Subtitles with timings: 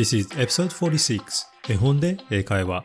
[0.00, 1.20] This is episode 46
[1.68, 2.84] 絵本で英会話。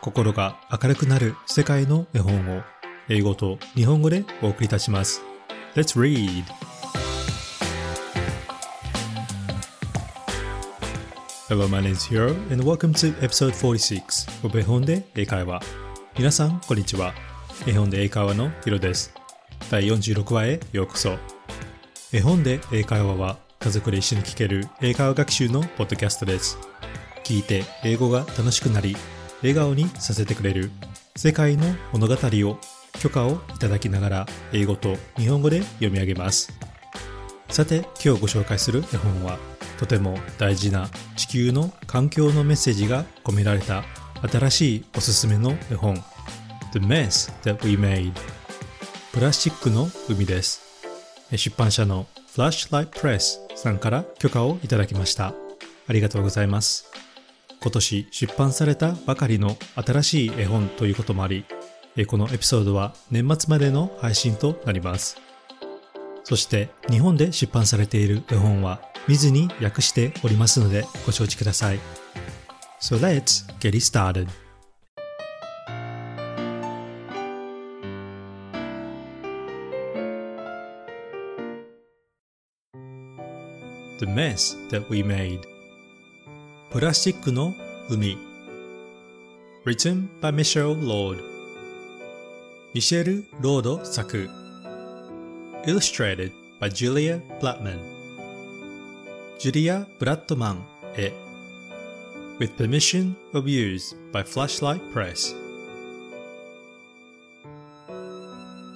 [0.00, 2.62] 心が明るくなる世界の絵本を
[3.10, 5.20] 英語と日本語でお送りいたします。
[5.74, 6.44] Let's read!
[11.50, 15.60] Hello, my name is Hiro and welcome to episode 46 of 絵本で英会話。
[16.16, 17.12] 皆さん、こんにちは。
[17.66, 19.12] 絵本で英会話のヒロです。
[19.70, 21.18] 第46話へようこそ。
[22.10, 26.58] 絵本で英会話は家族で一緒に聞ける英会話学習のポッドキャストです。
[27.24, 28.94] 聞いて英語が楽しくなり、
[29.40, 30.70] 笑顔にさせてくれる
[31.16, 32.58] 世界の物語を
[33.00, 36.52] 許可をいただきながら英語と日本語で読み上げます。
[37.48, 39.38] さて今日ご紹介する絵本は
[39.78, 43.82] とても大事な地球の環境のメッセージが込められた
[44.30, 45.94] 新しいおすすめの絵本
[46.74, 48.12] The Mess That We Made
[49.14, 50.60] プラスチックの海です
[51.34, 55.34] 出版社の Flashlight Press さんから許可をいただきました。
[55.86, 56.90] ありがとうございます。
[57.60, 61.44] 今年出版されたばかりの新しい絵本ということもあり、
[62.06, 65.16] このエピソードは年末までの配信となります。
[66.24, 71.78] そして日本で出版されている絵本は見ずに訳しておりますのでご承知ください。
[72.80, 74.43] So let's get it started.
[84.13, 85.41] Mess That We Made
[86.71, 87.55] プラスチックの
[87.89, 88.17] 海
[89.65, 91.21] Written by Michelle Lord
[92.73, 94.29] ミシェル・ロード作
[95.65, 97.79] Illustrated by Julia Blattman
[99.39, 101.11] ジュリア・ブラッドマン絵
[102.39, 105.35] With permission of use by Flashlight Press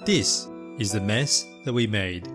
[0.04, 2.28] This is the mess that we made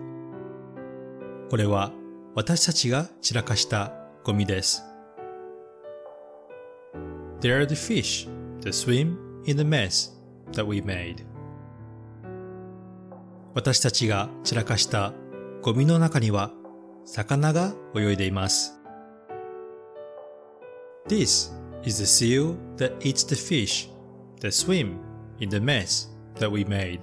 [1.50, 1.92] これは
[2.35, 3.93] 私たちが散らかした
[4.25, 4.83] ゴミです。
[7.39, 8.27] There are the fish
[8.59, 10.11] that swim in the mess
[10.51, 11.23] that we made.
[13.53, 15.13] 私たちが散らかした
[15.61, 16.51] ゴミの中には
[17.05, 18.77] 魚が泳いでいます。
[21.07, 21.53] This
[21.85, 23.89] is the seal that eats the fish
[24.41, 24.97] that swim
[25.39, 26.99] in the mess that we made.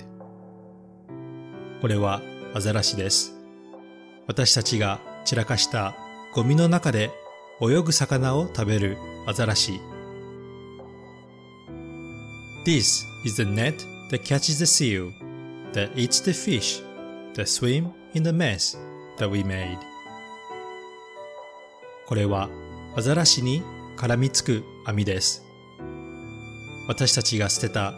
[1.80, 2.20] これは
[2.52, 3.34] アザラシです。
[4.26, 5.94] 私たちが散らかした
[6.34, 7.10] ゴミの中で
[7.60, 8.96] 泳ぐ魚を食べる
[9.26, 9.80] アザラシ。
[12.64, 13.76] This is the net
[14.10, 15.10] that catches the seal,
[15.72, 16.82] that eats the fish,
[17.34, 18.76] that swim in the mess
[19.18, 19.78] that we made.
[22.06, 22.48] これは
[22.96, 23.62] アザラシに
[23.96, 25.44] 絡みつく網です。
[26.88, 27.94] 私たちが捨てた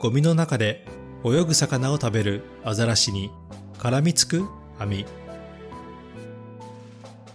[0.00, 0.86] ゴミの中で
[1.24, 3.30] 泳ぐ魚を食べるアザラシに
[3.78, 4.46] 絡みつく
[4.78, 5.06] 網。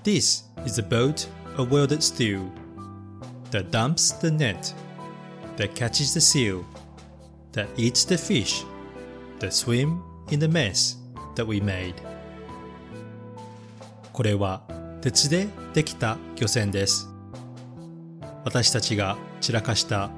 [0.04, 2.52] This is a boat of welded steel
[3.52, 4.74] that dumps the net,
[5.58, 6.66] that catches the seal,
[7.52, 8.66] that eats the fish,
[9.38, 10.02] that swim
[10.32, 10.98] in the mess
[11.36, 11.94] that we made.
[14.12, 14.64] これは
[15.02, 17.08] 鉄でできた漁船です。
[18.44, 20.10] 私たちが散らかした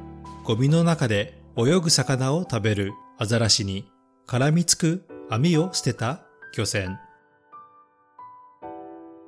[0.45, 3.91] ゴミの中で泳ぐ魚を食べるアザラシに
[4.27, 6.21] 絡みつく網を捨てた
[6.57, 6.97] 漁船。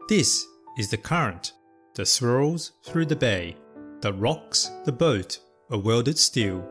[0.07, 0.45] This
[0.77, 1.53] is the current
[1.95, 3.55] that swirls through the bay,
[4.01, 5.39] that rocks the boat
[5.71, 6.63] of welded steel,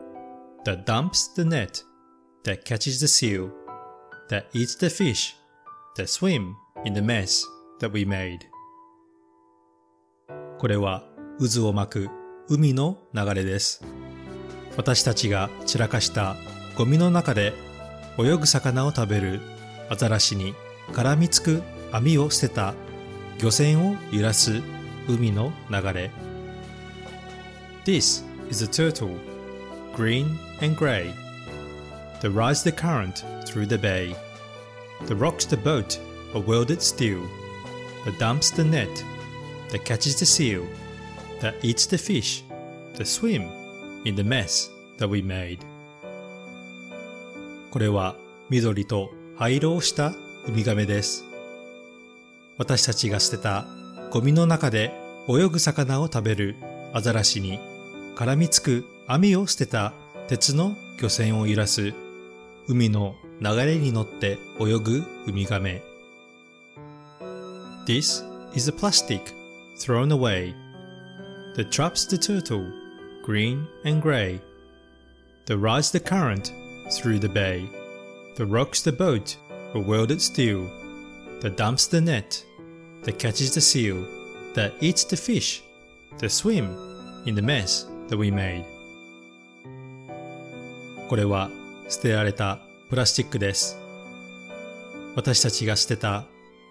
[0.63, 1.83] that dumps the net,
[2.45, 3.51] that catches the seal,
[4.29, 5.35] that eats the fish,
[5.97, 7.45] that swim in the mess
[7.81, 8.39] that we made.
[10.57, 11.03] これは
[11.37, 12.09] 渦を巻く
[12.47, 13.83] 海の流れです。
[14.77, 16.37] 私たちが散らかした
[16.77, 17.51] ゴミの中で
[18.17, 19.41] 泳ぐ魚を食べる
[19.89, 20.55] アザラシに
[20.93, 22.73] 絡みつく網を捨てた
[23.38, 24.62] 漁船を揺らす
[25.08, 26.10] 海の流れ
[27.84, 29.16] This is a turtle,
[29.94, 31.12] green and grey,
[32.20, 34.14] that rides the current through the bay,
[35.06, 35.98] that rocks the boat
[36.34, 37.20] of welded steel,
[38.04, 38.88] that dumps the net,
[39.70, 40.66] that catches the seal,
[41.40, 42.44] that eats the fish,
[42.94, 43.48] that swim
[44.04, 45.58] in the mess that we made.
[47.70, 48.16] これは
[48.50, 50.08] 緑と灰色をした
[50.46, 51.23] ウミガメです。
[52.57, 53.65] 私たちが捨てた
[54.11, 54.93] ゴミの中で
[55.27, 56.55] 泳ぐ魚を食べる
[56.93, 57.59] アザラシに
[58.15, 59.93] 絡みつく網を捨てた
[60.27, 61.93] 鉄の漁船を揺らす
[62.67, 65.81] 海の流れに乗って泳ぐウミガメ
[67.85, 68.23] This
[68.55, 69.21] is a plastic
[69.77, 70.55] thrown away
[71.55, 72.65] that traps the turtle,
[73.23, 74.41] green and grey,
[75.45, 76.51] that rides the current
[76.91, 77.69] through the bay,
[78.37, 79.37] that rocks the boat
[79.75, 80.67] of welded steel,
[81.41, 82.43] that dumps the net,
[83.03, 83.97] that catches the seal,
[84.53, 85.63] that eats the fish,
[86.19, 86.75] the swim
[87.25, 88.63] in the mess that we made.
[91.09, 91.49] これは
[91.87, 92.59] 捨てられた
[92.89, 93.77] プラスチックです。
[95.15, 96.25] 私たちが捨てた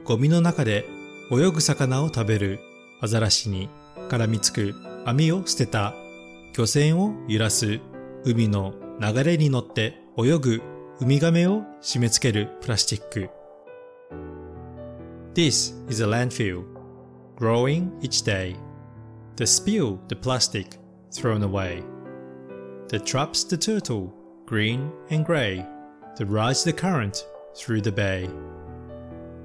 [0.05, 0.87] ゴミの中で
[1.31, 2.61] 泳ぐ魚を食べる
[3.01, 3.69] アザラシに
[4.09, 4.75] 絡みつく
[5.05, 5.95] 網を捨てた
[6.57, 7.81] 漁船を揺らす
[8.25, 10.63] 海の流れに乗って泳ぐ
[11.01, 13.31] ウミガメを締め付けるプラスチック。
[15.34, 16.66] This is a landfill,
[17.36, 18.56] growing each day.
[19.36, 20.78] The spill the plastic
[21.12, 21.84] thrown away.
[22.90, 24.14] The traps the turtle,
[24.46, 25.66] green and grey.
[26.18, 27.26] The rides the current
[27.56, 28.30] through the bay.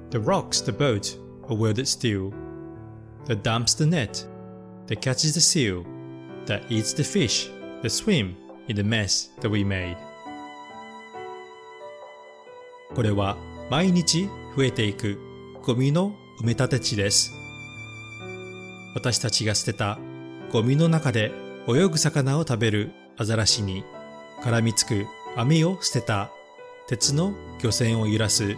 [0.09, 1.17] The rocks the boat,
[1.47, 2.33] a welded steel.
[3.25, 4.25] The dumps the net,
[4.87, 5.85] that catches the seal,
[6.45, 7.49] that eats the fish,
[7.81, 8.35] that swim
[8.67, 9.97] in the mess that we made.
[12.93, 13.35] これは
[13.69, 15.17] 毎日増えていく
[15.62, 17.34] ゴミの埋め立て地です。
[18.94, 19.98] 私たちが捨てた
[20.50, 21.32] ゴミの中で
[21.68, 23.84] 泳ぐ魚を食べるアザラシに
[24.42, 25.04] 絡みつく
[25.36, 26.30] 網を捨てた
[26.88, 28.56] 鉄の漁船を揺らす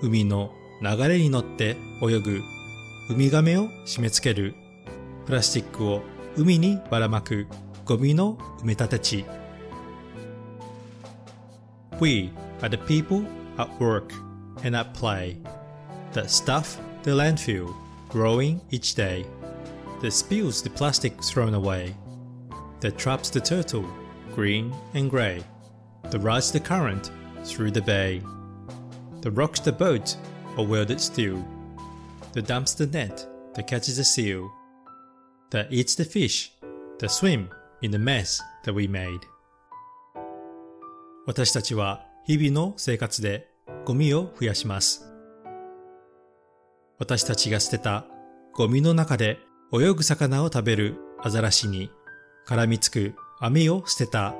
[0.00, 2.40] 海の流れに乗って泳ぐ
[3.10, 4.54] ウミガメを締め付ける。
[5.26, 6.02] プラスチックを
[6.36, 7.48] 海にばらまく
[7.84, 9.24] ゴミの埋め立て地。
[12.00, 12.30] We
[12.60, 13.24] are the people
[13.56, 14.14] at work
[14.64, 15.36] and at play.
[16.13, 17.75] that stuff the landfill,
[18.09, 19.25] growing each day,
[20.01, 21.95] that spills the plastic thrown away,
[22.79, 23.85] that traps the turtle,
[24.33, 25.43] green and grey,
[26.09, 27.11] that rides the current
[27.43, 28.21] through the bay,
[29.21, 30.15] that rocks the boat,
[30.57, 31.43] or welded steel,
[32.33, 34.51] that dumps the net, that catches the seal,
[35.49, 36.51] that eats the fish,
[36.99, 37.49] that swim
[37.81, 39.19] in the mess that we made.
[41.25, 43.47] 私たちは日々の生活で
[43.85, 45.06] ゴミを増やします。
[46.98, 48.06] 私たちが捨てた
[48.54, 49.38] ゴミの中で
[49.72, 51.90] 泳ぐ魚を食べるアザラシに
[52.46, 54.34] 絡みつく網を捨てた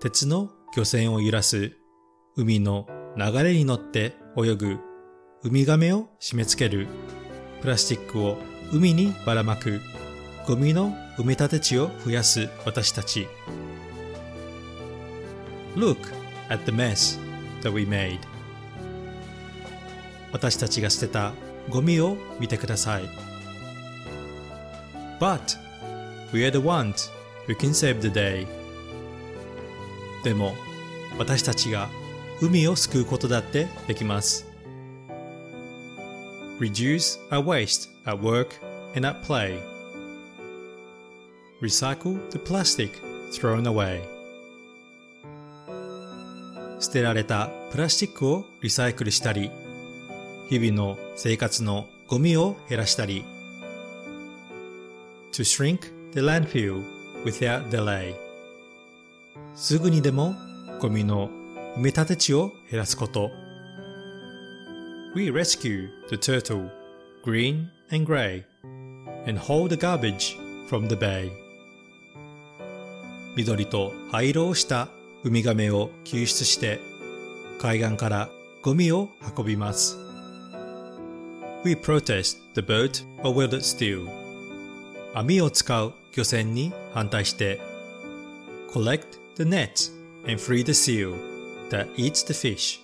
[0.00, 1.72] 鉄の漁船を揺らす
[2.36, 2.86] 海の
[3.16, 4.78] 流れに乗って泳ぐ
[5.42, 6.86] ウミガメを締め付ける
[7.60, 8.36] プラスチックを
[8.72, 9.80] 海にばらまく
[10.46, 13.26] ゴミの埋め立て地を増やす私たち
[15.74, 15.98] Look
[16.48, 17.18] at the mess
[17.62, 18.18] that we made.
[20.32, 21.32] 私たちが捨てた
[21.70, 23.08] ゴミを見てください。
[25.20, 25.58] But
[26.32, 27.10] we are the ones
[27.46, 28.46] who can save the day.
[30.24, 30.54] でも
[31.18, 31.88] 私たちが
[32.40, 34.46] 海を救うことだってできます。
[36.60, 38.48] Reduce our waste at work
[38.94, 39.58] and at play.
[41.62, 42.90] Recycle the plastic
[43.32, 44.02] thrown away.
[46.78, 49.50] 捨てられたプラスチックをリサイクルしたり
[50.48, 53.24] 日々の生活のゴミを減らしたり
[55.32, 55.80] to shrink
[56.12, 56.82] the landfill
[57.24, 58.14] without delay
[59.54, 60.34] すぐにでも
[60.80, 61.28] ゴミの
[61.76, 63.30] 埋め立て地を減らすこと
[65.16, 66.68] We rescue the turtle,
[67.24, 68.44] green and grey,
[69.26, 70.36] and haul the garbage
[70.68, 71.30] from the bay.
[73.34, 74.88] 緑と灰色をした
[75.24, 76.80] ウミガメを救出して
[77.58, 78.28] 海岸から
[78.62, 79.96] ゴミを運びます。
[81.66, 84.08] We protest the boat or will it steal?
[85.14, 87.60] 網を使う漁船に反対して
[88.72, 89.90] Collect the net
[90.28, 91.16] and free the seal
[91.70, 92.78] that eats the fish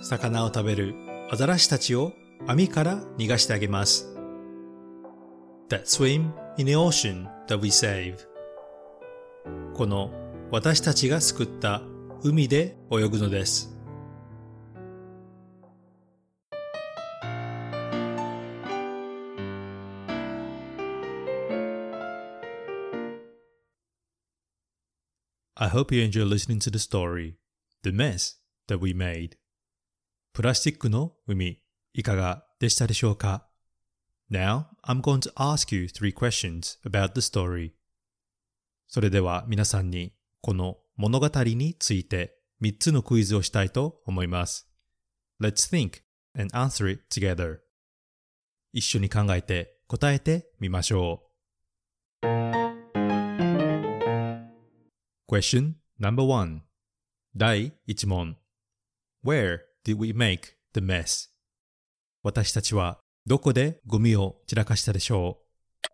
[0.00, 0.94] 魚を食べる
[1.30, 2.14] アザラシたちを
[2.46, 4.08] 網から逃がしてあげます
[5.68, 8.16] That swim in the ocean that we save
[9.74, 10.10] この
[10.50, 11.82] 私たちが救った
[12.22, 13.76] 海で泳ぐのです
[25.62, 27.34] I hope you enjoy listening to the story,
[27.82, 28.38] The Mess
[28.68, 29.36] That We Made.
[30.32, 31.60] プラスチックの海、
[31.92, 33.46] いかがでしたでしょうか
[34.32, 37.72] Now, I'm going to ask you three questions about the story.
[38.88, 44.66] それでは皆さんにこの物語について3つのクイズをしたいと思います。
[45.38, 46.00] Let's think
[46.34, 47.58] and answer it together.
[48.72, 51.24] 一緒に考えて答えてみましょ
[52.22, 52.59] う。
[55.30, 56.62] Question number one
[57.36, 58.34] 第1問
[59.22, 61.30] Where did we make the mess?
[62.24, 65.86] 私たちはどこでゴミを散らかしたでしょう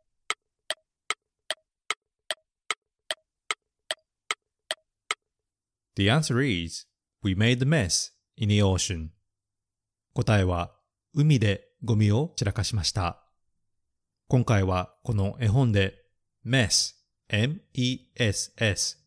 [5.96, 6.86] ?The answer is
[7.22, 9.08] We made the mess in the ocean.
[10.14, 10.72] 答えは
[11.12, 13.22] 海でゴミを散らかしました。
[14.28, 16.06] 今回はこの絵本で
[16.42, 16.94] mess,
[17.28, 19.05] m-e-s-s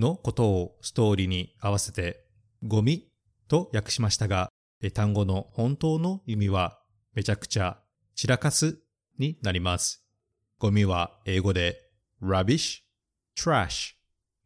[0.00, 2.24] のことをストーリーに合わせて
[2.64, 3.08] ゴミ
[3.48, 4.48] と訳しましたが、
[4.94, 6.80] 単語の本当の意味は
[7.14, 7.78] めちゃくちゃ
[8.14, 8.78] 散らかす
[9.18, 10.02] になります。
[10.58, 11.90] ゴミは英語で
[12.22, 12.80] rubbish,
[13.36, 13.94] trash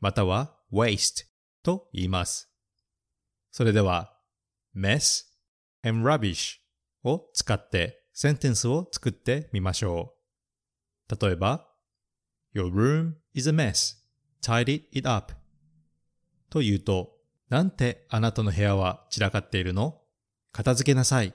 [0.00, 1.26] または waste
[1.62, 2.50] と言います。
[3.52, 4.12] それでは
[4.76, 5.25] mess
[5.84, 6.56] and rubbish
[7.04, 10.14] を使ってセンテンスを作ってみましょ
[11.08, 11.26] う。
[11.26, 11.68] 例えば
[12.54, 13.96] Your room is a mess.
[14.40, 15.43] Tidy it up.
[16.54, 17.16] と言うと、
[17.49, 20.00] なんてあなたの部屋は散らかっているの？
[20.52, 21.34] 片付けなさい。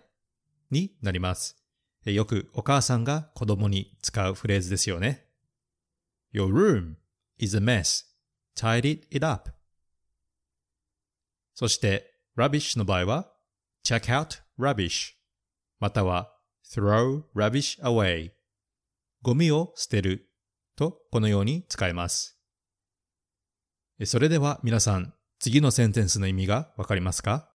[0.72, 1.58] になります。
[2.06, 5.26] よくお母さんが子供に使うフレーズですよね。
[6.34, 6.94] Your room
[7.38, 8.06] is a mess.
[8.56, 9.52] Tidy it up.
[11.54, 13.34] そして、rubbish の場合は、
[13.84, 15.16] check out rubbish
[15.82, 16.34] または
[16.66, 18.32] throw rubbish away
[19.22, 20.30] ゴミを捨てる
[20.78, 22.39] とこのように使えます。
[24.06, 27.52] それでは皆さん、次のセンテンスの意味がわかりますか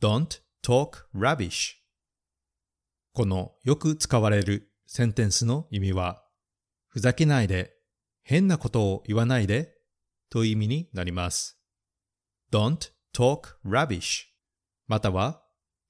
[0.00, 1.76] ?Don't talk rubbish
[3.14, 6.22] このよく使われるセンテンスの意味は、
[6.88, 7.74] ふざけないで、
[8.22, 9.74] 変なことを言わないで
[10.28, 11.58] という意味になります。
[12.52, 14.26] Don't talk rubbish
[14.86, 15.42] または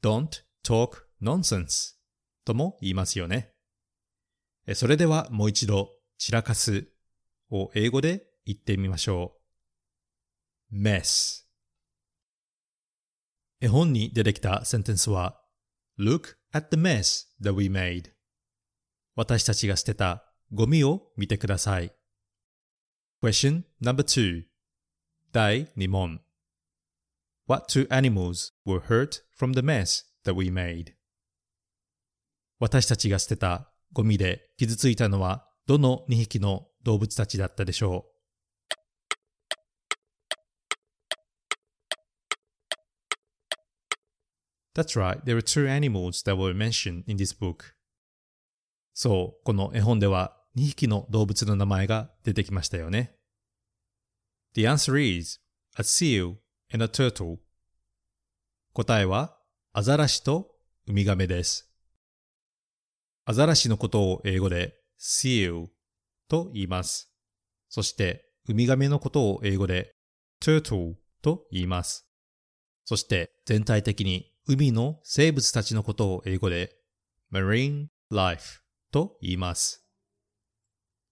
[0.03, 0.29] Don't
[0.65, 1.95] talk nonsense
[2.45, 3.53] とも言いますよね。
[4.75, 6.89] それではもう一度散らかす
[7.51, 9.38] を英語で言ってみましょう。
[10.73, 11.45] Mess
[13.61, 15.41] 絵本に出てきたセンテンスは
[15.99, 18.13] Look at the mess that we made
[19.17, 21.93] 私たちが捨てたゴミを見てください。
[23.21, 24.45] Question number two
[25.33, 26.21] 第2問
[27.49, 30.93] What two animals were hurt from the mess that we made?
[32.61, 38.18] 私たちが捨てたゴミで傷ついたのはどの2匹の動物たちだったでしょう
[44.79, 47.75] That's right, there are two animals that were mentioned in this book.
[48.95, 53.17] そう、この絵本では2匹の動物の名前が出てきましたよね。
[54.55, 55.41] The answer is
[55.77, 56.37] a seal
[56.73, 57.39] and a turtle.
[58.73, 59.37] 答えは
[59.73, 60.53] アザラシと
[60.87, 61.69] ウミガメです。
[63.25, 65.67] アザラシのことを英語で seal
[66.29, 67.11] と言います。
[67.69, 69.97] そして、ウミガメのことを英語で
[70.41, 72.07] turtle と言います。
[72.85, 76.75] そして、全体的に海の生物たちのことを英語で
[77.31, 79.87] marine life と言います。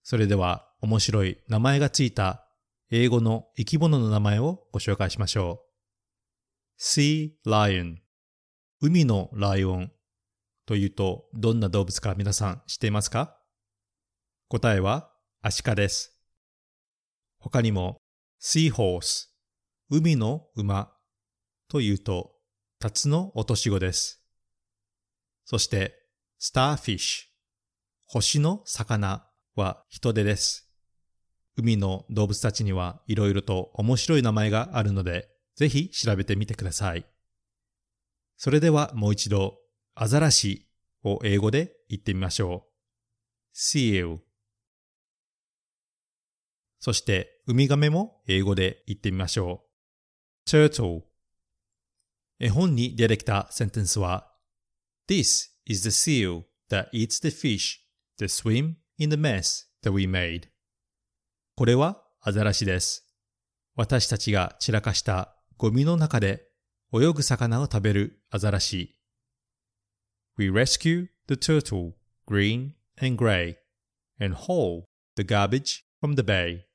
[0.01, 2.47] それでは、面白い名前がついた
[2.89, 5.61] 英語の生き物の名前をご紹介しましょ
[6.79, 6.81] う。
[6.81, 7.97] sea lion
[8.81, 9.91] 海のライオン
[10.65, 13.37] というとどんな動物か皆さん知っていますか？
[14.47, 15.11] 答えは
[15.43, 16.19] アシカです。
[17.37, 17.97] 他にも
[18.41, 19.27] sea horse
[19.91, 20.91] 海の馬
[21.67, 22.31] というと
[22.79, 24.21] タツの落とし子です。
[25.45, 25.95] そして
[26.39, 27.25] starfish
[28.05, 30.69] 星の魚は人手です。
[31.55, 37.07] 海の動物たちにはいろいろと面白い名前があるので、ぜひ調べてみてください。
[38.35, 39.57] それではもう一度、
[39.95, 40.67] アザラシ
[41.03, 42.67] を英語で言ってみましょ
[43.55, 43.57] う。
[43.57, 44.19] seal
[46.79, 49.63] そして、ウミガメも英語で言ってみましょ
[50.45, 50.49] う。
[50.49, 51.06] turtle
[52.39, 54.31] 絵本に出てきたセンテンスは
[55.09, 57.79] This is the seal that eats the fish
[58.19, 60.49] that swim in the mess that we made
[61.55, 63.07] これはアザラシです。
[63.75, 66.49] 私たちが散らかしたゴミの中で
[66.93, 68.95] 泳ぐ魚を食べるアザラシ。
[70.37, 71.93] We rescue the turtle,
[72.27, 73.55] green and gray,
[74.19, 74.83] and haul
[75.15, 76.65] the garbage from the bay.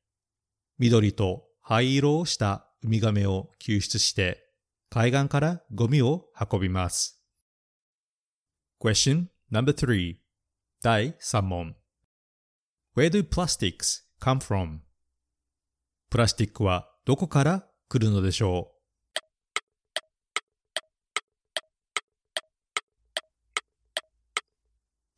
[0.79, 4.52] 緑と灰色をしたウミガメを救出して
[4.95, 7.19] 海岸からゴミを運びます。
[8.79, 10.17] Question number three
[10.83, 11.77] 第3問
[12.95, 14.81] Where do plastics come from?
[16.11, 18.79] プラスチックはどこから来るのでしょう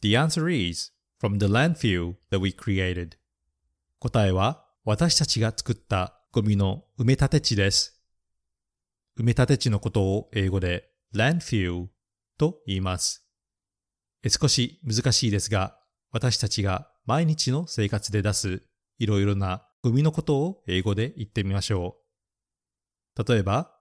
[0.03, 3.17] The answer is from the landfill that we created.
[3.99, 7.94] 答えは私たちが作ったゴミの埋め立て地です。
[9.19, 11.87] 埋め立て地のことを英語で landfill
[12.39, 13.27] と言います。
[14.29, 15.79] 少し難しいですが、
[16.11, 18.63] 私たちが毎日の生活で出す
[18.99, 21.99] いろいろなゴミのことを英語で言ってみましょ
[23.17, 23.31] う。
[23.31, 23.79] 例えば、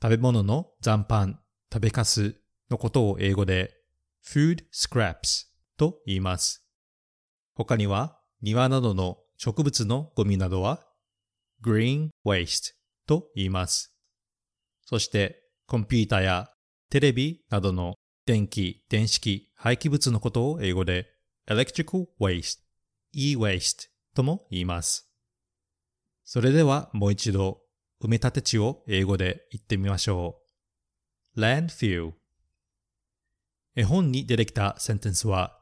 [0.00, 1.38] 食べ物の残飯、
[1.72, 2.36] 食べかす
[2.70, 3.74] のことを英語で
[4.24, 5.46] food scraps
[5.76, 6.64] と言います。
[7.54, 10.86] 他には庭などの植物のゴミなどは
[11.62, 12.72] green waste
[13.06, 13.94] と言います。
[14.90, 16.50] そしてコンピュータや
[16.90, 17.94] テレビなどの
[18.26, 21.06] 電気、電子機、廃棄物のことを英語で
[21.48, 22.58] electrical waste,
[23.12, 25.08] e-waste とも言います。
[26.24, 27.60] それではもう一度
[28.02, 30.40] 埋め立て地を英語で言ってみましょ
[31.36, 31.40] う。
[31.40, 32.10] landfill
[33.76, 35.56] 絵本に出てきたセンテンスは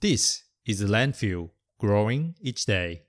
[0.00, 3.00] This is a landfill growing each day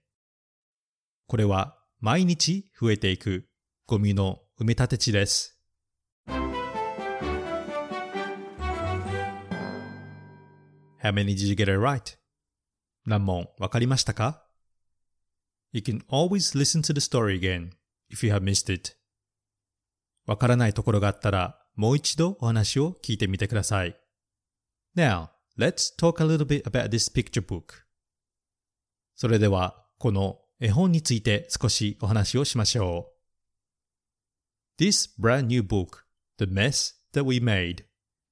[1.27, 3.47] これは毎日増えていく
[3.87, 5.57] ゴミの埋め立て地です。
[11.01, 12.15] How many did you get it right?
[13.07, 14.45] 何問わかりましたか
[15.71, 17.71] ?You can always listen to the story again
[18.11, 18.97] if you have missed it.
[20.27, 23.99] わからないところがあったらもう一度お話を聞いてみてください。
[24.95, 27.81] Now, let's talk a little bit about this picture book.
[29.15, 33.10] それでは、この絵本について少しお話をしましょう。
[34.77, 36.05] This brand new book,
[36.37, 37.85] The Mess That We Made,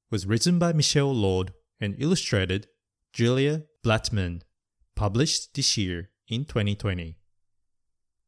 [0.10, 2.68] was written by Michelle Lord and illustrated
[3.14, 4.42] Julia Blattman,
[4.96, 7.16] published this year in 2020.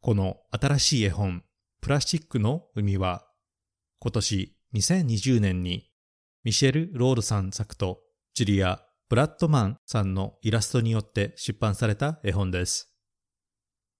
[0.02, 1.44] この新しい絵本、
[1.80, 3.26] プラスチックの海は、
[4.00, 5.90] 今年2020年に
[6.44, 8.02] ミシェル・ロードさん作と
[8.34, 12.94] ジュリア・ブラッドマンさんのイラストによって出版された絵本です。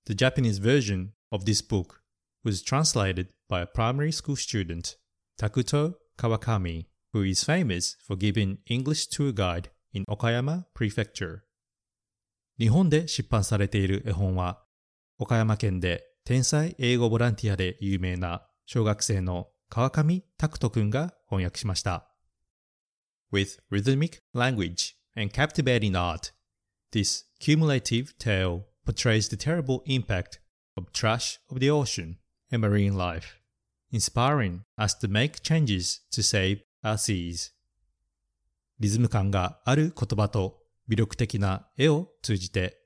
[0.06, 2.01] The Japanese version of this book
[2.47, 4.97] was translated by a primary school student,
[5.37, 11.43] Takuto Kawakami, who is famous for giving English tour guide in Okayama Prefecture.
[12.59, 14.63] 日本で出版されている絵本は、
[15.19, 22.09] 岡山県で天才英語ボランティアで有名な小学生の川上拓人くんが翻訳しました。
[23.33, 26.33] With rhythmic language and captivating art,
[26.93, 30.41] this cumulative tale portrays the terrible impact
[30.77, 32.19] of trash of the ocean
[32.52, 33.40] and marine life,
[33.92, 37.52] inspiring us to make changes to save our seas.
[38.80, 40.60] リズム感がある言葉と
[40.90, 42.80] 魅力的な絵を通じて、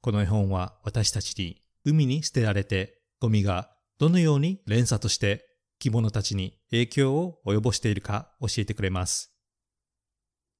[0.00, 5.46] この絵本は私たちに海に捨てられてゴミがどのように連鎖として
[5.80, 9.34] 生き物たちに影響を及ぼしているか教えてくれます。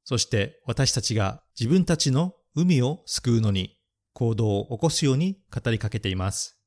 [0.05, 3.79] そして私たちが自分たちの海を救うのに
[4.13, 6.59] 行動を起こすように語りかけています。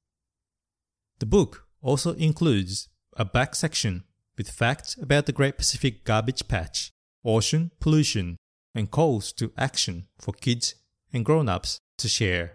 [1.19, 4.04] The book also includes a back section
[4.36, 6.90] with facts about the Great Pacific Garbage Patch,
[7.24, 8.36] ocean pollution,
[8.74, 10.74] and calls to action for kids
[11.12, 12.54] and grown-ups to share.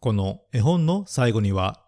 [0.00, 1.84] この絵本の最後には、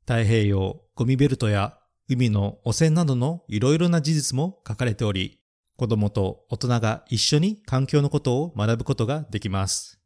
[0.00, 5.38] 太平洋ゴミベルトや海の汚染などのいろいろな事実も書かれており、
[5.76, 10.00] 子供と大人が一緒に環境のことを学ぶことができます。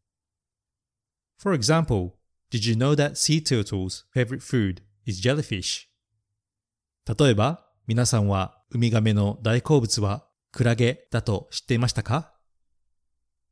[1.38, 2.12] For example,
[2.50, 5.88] did you know that sea turtles' favorite food is jellyfish?
[7.07, 12.33] 例えば、皆さんはウミガメの大好物はクラゲだと知っていましたか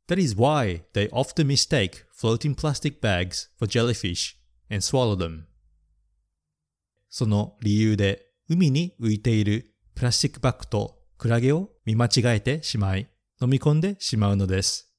[0.08, 4.36] That is why they often mistake floating plastic bags for jellyfish
[4.68, 5.44] and swallow them.
[7.08, 13.08] その理由で海に浮いているプラスチックバッグとクラゲを見間違えてしまい
[13.40, 14.92] 飲み込んでしまうのです。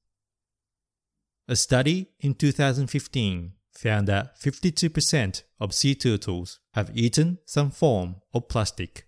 [1.50, 8.48] A study in 2015 found that 52% of sea turtles have eaten some form of
[8.48, 9.06] plastic.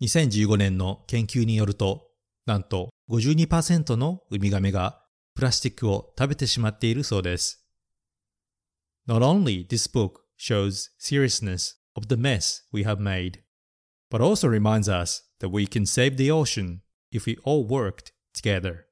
[0.00, 2.08] 2015年の研究によると、
[2.46, 5.02] なんと52%のウミガメが
[5.34, 7.66] プラスチックを食べてしまっているそうです。
[9.08, 13.40] Not only this book shows seriousness of the mess we have made,
[14.10, 16.80] but also reminds us that we can save the ocean
[17.10, 18.84] if we all worked together.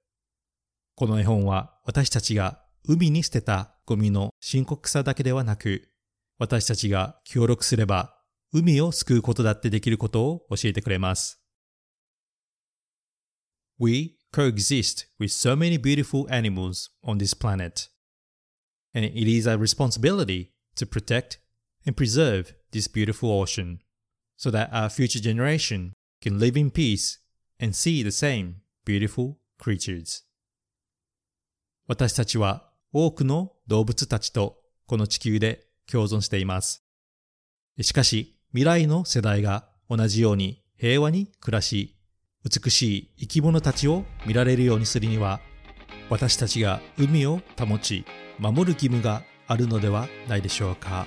[0.95, 5.90] この絵本は私たちが海に捨てたゴミの深刻さだけではなく、
[6.38, 8.16] 私たちが協力すれば
[8.52, 11.42] 海を救うことだってできることを教えてくれます。
[13.80, 17.90] We coexist with so many beautiful animals on this planet,
[18.94, 21.40] and it is our responsibility to protect
[21.86, 23.80] and preserve this beautiful ocean
[24.38, 27.20] so that our future generation can live in peace
[27.60, 30.24] and see the same beautiful creatures.
[31.88, 36.85] 私たちは 多くの動物たちとこの地球で共存しています。
[37.81, 41.97] しかし未来の世代が同じように平和に暮らし、
[42.45, 45.41] 美しい生き物たちを見られるようにするには、
[46.09, 48.05] 私たちが海を保ち、
[48.39, 51.07] 守る義務があるのではないでしょうか。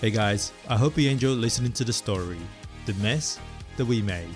[0.00, 2.36] Hey guys, I hope you enjoyed listening to the story,
[2.86, 3.40] The Mess
[3.76, 4.26] that we made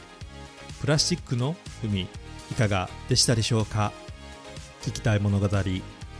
[0.81, 2.03] プラスチックの海
[2.51, 3.93] いかがでしたでしょうか？
[4.83, 5.49] 聞きたい物語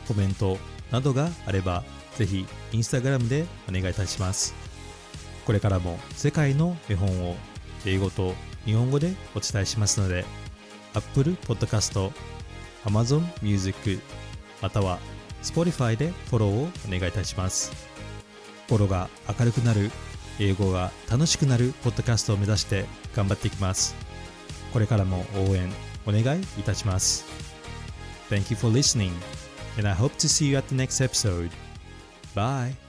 [0.07, 0.59] コメント
[0.91, 1.85] などがあれば
[2.17, 4.55] ぜひインスタグラムでお願いいたします。
[5.47, 7.37] これからも世界の絵本を
[7.87, 10.25] 英語と日本語でお伝えしますので
[10.95, 12.11] Apple Podcast、
[12.85, 14.01] Amazon Music
[14.61, 14.99] または
[15.43, 17.73] Spotify でフォローをお願いいたします。
[18.67, 19.91] 心が明るくなる
[20.39, 23.95] 英語が楽しくなるポッドキャストを目指して頑張っていきます
[24.73, 25.71] これからも応援
[26.07, 27.25] お願いいたします
[28.31, 29.13] Thank you for listening
[29.79, 31.51] and I hope to see you at the next episode.
[32.35, 32.88] Bye.